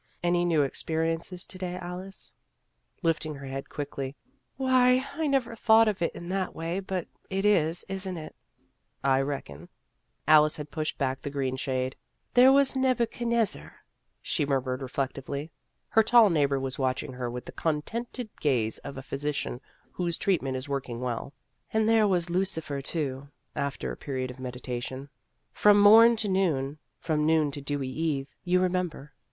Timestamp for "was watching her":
16.59-17.29